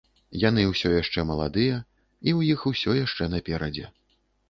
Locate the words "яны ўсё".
0.43-0.91